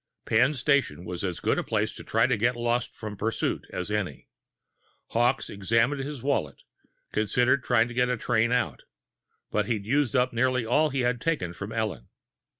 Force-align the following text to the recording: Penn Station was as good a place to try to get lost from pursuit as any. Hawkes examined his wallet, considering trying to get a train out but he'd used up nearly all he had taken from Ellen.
Penn 0.25 0.55
Station 0.55 1.05
was 1.05 1.23
as 1.23 1.39
good 1.39 1.59
a 1.59 1.63
place 1.63 1.93
to 1.93 2.03
try 2.03 2.25
to 2.25 2.35
get 2.35 2.55
lost 2.55 2.95
from 2.95 3.15
pursuit 3.15 3.67
as 3.69 3.91
any. 3.91 4.27
Hawkes 5.11 5.47
examined 5.47 6.01
his 6.01 6.23
wallet, 6.23 6.63
considering 7.11 7.61
trying 7.61 7.87
to 7.87 7.93
get 7.93 8.09
a 8.09 8.17
train 8.17 8.51
out 8.51 8.81
but 9.51 9.67
he'd 9.67 9.85
used 9.85 10.15
up 10.15 10.33
nearly 10.33 10.65
all 10.65 10.89
he 10.89 11.01
had 11.01 11.21
taken 11.21 11.53
from 11.53 11.71
Ellen. 11.71 12.09